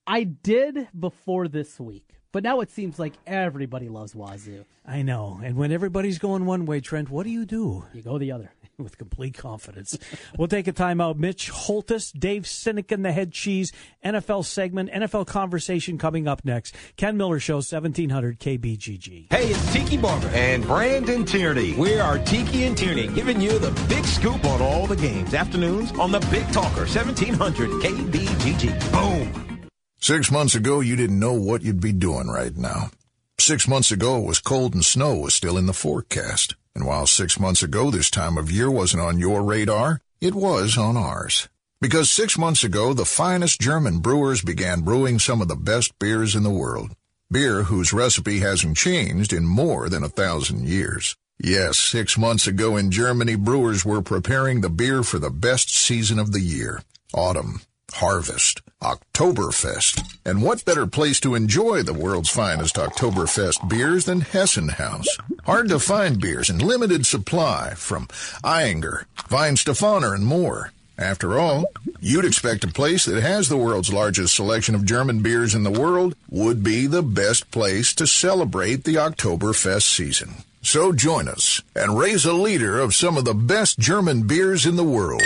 [0.06, 4.64] I did before this week, but now it seems like everybody loves Wazoo.
[4.84, 5.40] I know.
[5.42, 7.84] And when everybody's going one way, Trent, what do you do?
[7.94, 8.52] You go the other.
[8.78, 9.96] With complete confidence.
[10.36, 11.16] we'll take a timeout.
[11.16, 13.72] Mitch Holtis, Dave Sinekin, the head cheese,
[14.04, 16.74] NFL segment, NFL conversation coming up next.
[16.96, 19.32] Ken Miller Show, 1700 KBGG.
[19.32, 21.74] Hey, it's Tiki Barber and Brandon Tierney.
[21.74, 25.34] We are Tiki and Tierney, giving you the big scoop on all the games.
[25.34, 28.92] Afternoons on the Big Talker, 1700 KBGG.
[28.92, 29.68] Boom.
[30.00, 32.90] Six months ago, you didn't know what you'd be doing right now.
[33.38, 36.56] Six months ago, it was cold and snow was still in the forecast.
[36.74, 40.76] And while six months ago this time of year wasn't on your radar, it was
[40.76, 41.48] on ours.
[41.80, 46.34] Because six months ago, the finest German brewers began brewing some of the best beers
[46.34, 46.96] in the world.
[47.30, 51.16] Beer whose recipe hasn't changed in more than a thousand years.
[51.38, 56.18] Yes, six months ago in Germany, brewers were preparing the beer for the best season
[56.18, 56.82] of the year.
[57.12, 57.60] Autumn.
[57.94, 58.60] Harvest.
[58.82, 60.18] Oktoberfest.
[60.26, 65.06] And what better place to enjoy the world's finest Oktoberfest beers than Hessen Haus?
[65.44, 68.08] Hard to find beers in limited supply from
[68.42, 70.72] Ayinger, Weihenstephaner, and more.
[70.98, 71.64] After all,
[72.00, 75.70] you'd expect a place that has the world's largest selection of German beers in the
[75.70, 80.34] world would be the best place to celebrate the Oktoberfest season.
[80.62, 84.76] So join us and raise a liter of some of the best German beers in
[84.76, 85.22] the world.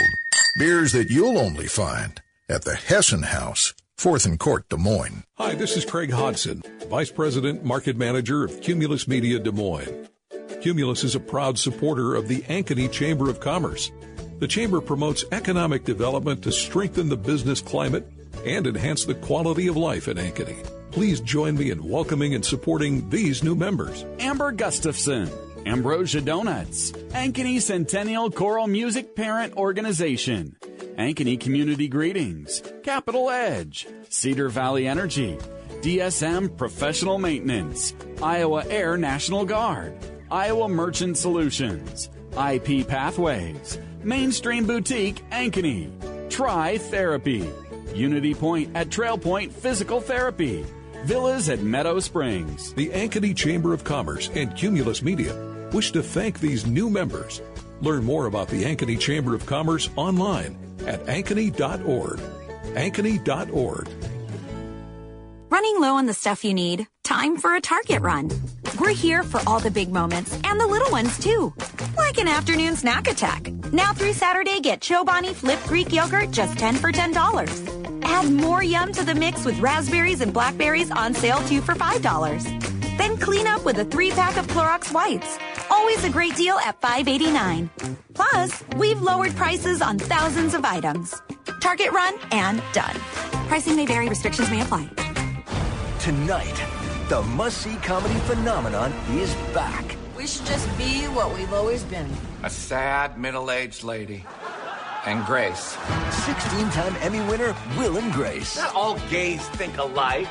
[0.58, 5.22] Beers that you'll only find at the Hessen Haus, 4th and Court, Des Moines.
[5.36, 10.08] Hi, this is Craig Hodson, Vice President, Market Manager of Cumulus Media Des Moines.
[10.62, 13.90] Cumulus is a proud supporter of the Ankeny Chamber of Commerce.
[14.38, 18.10] The Chamber promotes economic development to strengthen the business climate
[18.46, 20.66] and enhance the quality of life in Ankeny.
[20.90, 24.06] Please join me in welcoming and supporting these new members.
[24.20, 25.30] Amber Gustafson,
[25.66, 30.56] Ambrosia Donuts, Ankeny Centennial Choral Music Parent Organization,
[30.98, 35.38] Ankeny Community Greetings, Capital Edge, Cedar Valley Energy,
[35.80, 39.96] DSM Professional Maintenance, Iowa Air National Guard,
[40.28, 45.88] Iowa Merchant Solutions, IP Pathways, Mainstream Boutique Ankeny,
[46.30, 47.48] Tri Therapy,
[47.94, 50.66] Unity Point at Trail Point Physical Therapy,
[51.04, 52.74] Villas at Meadow Springs.
[52.74, 55.32] The Ankeny Chamber of Commerce and Cumulus Media
[55.72, 57.40] wish to thank these new members.
[57.80, 62.18] Learn more about the Ankeny Chamber of Commerce online at ankeny.org.
[62.74, 63.88] Ankeny.org.
[65.50, 66.86] Running low on the stuff you need?
[67.04, 68.30] Time for a Target run.
[68.78, 71.54] We're here for all the big moments and the little ones too.
[71.96, 73.50] Like an afternoon snack attack.
[73.72, 78.02] Now through Saturday, get Chobani Flip Greek Yogurt just 10 for $10.
[78.04, 82.98] Add more yum to the mix with raspberries and blackberries on sale 2 for $5.
[82.98, 85.38] Then clean up with a 3-pack of Clorox wipes.
[85.70, 87.68] Always a great deal at $5.89.
[88.14, 91.20] Plus, we've lowered prices on thousands of items.
[91.60, 92.96] Target run and done.
[93.48, 94.88] Pricing may vary, restrictions may apply.
[96.00, 96.64] Tonight,
[97.08, 99.96] the must-see comedy phenomenon is back.
[100.16, 102.10] We should just be what we've always been.
[102.42, 104.24] A sad middle-aged lady.
[105.06, 105.76] And Grace.
[106.10, 108.56] 16-time Emmy winner Will and Grace.
[108.56, 110.28] Not all gays think alike.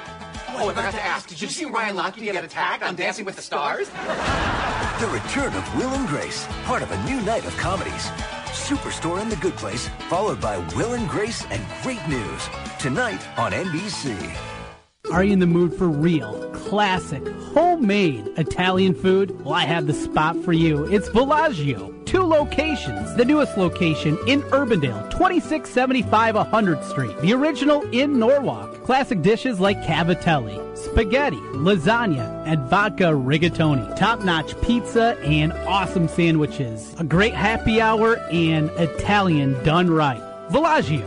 [0.50, 3.36] Oh, I forgot to ask, did you see Ryan Lochte get attacked on Dancing with
[3.36, 3.90] the Stars?
[3.90, 8.08] The return of Will and Grace, part of a new night of comedies.
[8.48, 12.50] Superstore and The Good Place, followed by Will and Grace and great news.
[12.80, 14.36] Tonight on NBC.
[15.12, 19.40] Are you in the mood for real, classic, homemade Italian food?
[19.44, 20.86] Well, I have the spot for you.
[20.86, 22.06] It's Villaggio.
[22.06, 23.16] Two locations.
[23.16, 27.18] The newest location in Urbandale, 2675 100th Street.
[27.22, 28.77] The original in Norwalk.
[28.88, 33.94] Classic dishes like cavatelli, spaghetti, lasagna, and vodka rigatoni.
[33.98, 36.96] Top-notch pizza and awesome sandwiches.
[36.98, 40.22] A great happy hour and Italian done right.
[40.50, 41.04] Villaggio.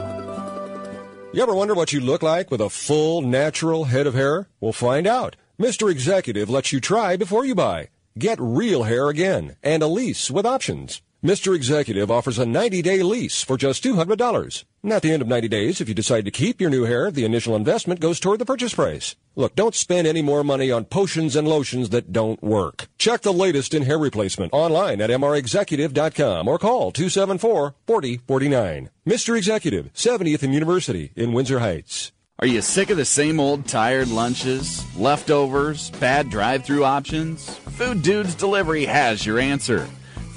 [1.33, 4.51] You ever wonder what you look like with a full, natural head of hair?
[4.61, 5.37] We'll find out.
[5.59, 5.91] Mr.
[5.91, 7.89] Executive lets you try before you buy.
[8.19, 11.01] Get real hair again and a lease with options.
[11.23, 11.55] Mr.
[11.55, 14.65] Executive offers a 90-day lease for just $200.
[14.83, 17.11] And at the end of 90 days, if you decide to keep your new hair,
[17.11, 19.17] the initial investment goes toward the purchase price.
[19.37, 22.89] Look, don't spend any more money on potions and lotions that don't work.
[22.97, 28.89] Check the latest in hair replacement online at mrexecutive.com or call 274-4049.
[29.07, 29.37] Mr.
[29.37, 32.13] Executive, 70th and University in Windsor Heights.
[32.39, 37.59] Are you sick of the same old tired lunches, leftovers, bad drive through options?
[37.59, 39.87] Food Dudes Delivery has your answer.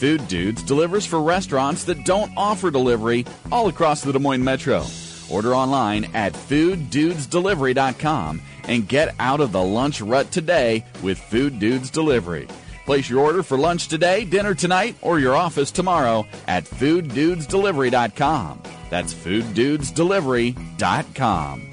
[0.03, 4.85] Food Dudes delivers for restaurants that don't offer delivery all across the Des Moines Metro.
[5.31, 11.89] Order online at fooddudesdelivery.com and get out of the lunch rut today with Food Dudes
[11.89, 12.49] Delivery.
[12.84, 18.61] Place your order for lunch today, dinner tonight, or your office tomorrow at fooddudesdelivery.com.
[18.89, 21.69] That's fooddudesdelivery.com.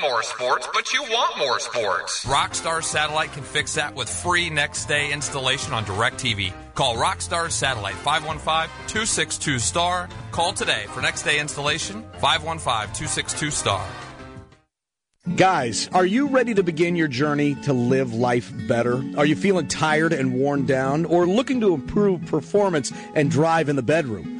[0.00, 2.24] You don't need more sports, but you want more sports.
[2.24, 6.52] Rockstar Satellite can fix that with free next day installation on DirecTV.
[6.74, 10.08] Call Rockstar Satellite 515-262-STAR.
[10.30, 13.86] Call today for next day installation 515-262-STAR.
[15.36, 19.04] Guys, are you ready to begin your journey to live life better?
[19.18, 23.76] Are you feeling tired and worn down or looking to improve performance and drive in
[23.76, 24.39] the bedroom?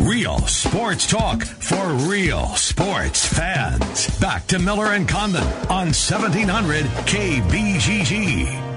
[0.00, 4.18] Real sports talk for real sports fans.
[4.18, 8.69] Back to Miller and Condon on 1700 KBGG.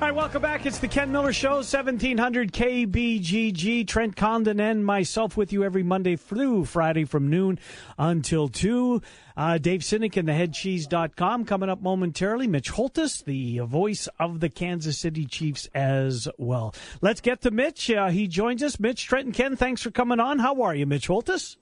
[0.00, 0.64] All right, welcome back.
[0.64, 3.86] It's the Ken Miller Show, 1700 KBGG.
[3.86, 7.58] Trent Condon and myself with you every Monday through Friday from noon
[7.98, 9.02] until 2.
[9.36, 12.46] Uh, Dave Cynic and theheadcheese.com coming up momentarily.
[12.46, 16.74] Mitch Holthus, the voice of the Kansas City Chiefs as well.
[17.02, 17.90] Let's get to Mitch.
[17.90, 18.80] Uh, he joins us.
[18.80, 20.38] Mitch, Trent, and Ken, thanks for coming on.
[20.38, 21.58] How are you, Mitch Holthus?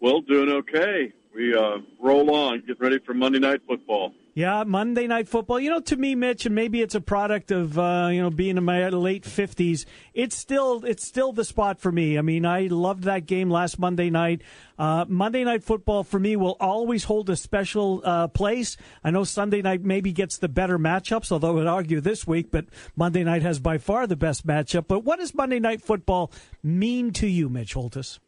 [0.00, 1.12] Well, doing okay.
[1.32, 4.14] We uh, roll on, get ready for Monday Night Football.
[4.34, 5.60] Yeah, Monday Night Football.
[5.60, 8.56] You know, to me, Mitch, and maybe it's a product of uh, you know being
[8.56, 9.84] in my late fifties.
[10.14, 12.16] It's still it's still the spot for me.
[12.16, 14.40] I mean, I loved that game last Monday night.
[14.78, 18.78] Uh, Monday Night Football for me will always hold a special uh, place.
[19.04, 22.50] I know Sunday night maybe gets the better matchups, although I would argue this week,
[22.50, 22.64] but
[22.96, 24.86] Monday night has by far the best matchup.
[24.88, 28.18] But what does Monday Night Football mean to you, Mitch Holthus?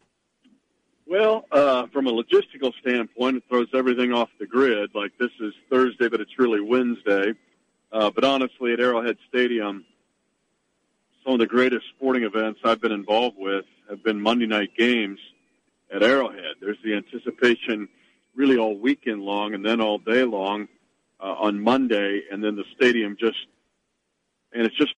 [1.14, 4.90] Well, uh, from a logistical standpoint, it throws everything off the grid.
[4.96, 7.34] Like this is Thursday, but it's really Wednesday.
[7.92, 9.84] Uh, but honestly, at Arrowhead Stadium,
[11.22, 15.20] some of the greatest sporting events I've been involved with have been Monday night games
[15.94, 16.56] at Arrowhead.
[16.60, 17.88] There's the anticipation
[18.34, 20.66] really all weekend long and then all day long
[21.20, 23.46] uh, on Monday, and then the stadium just,
[24.52, 24.92] and it's just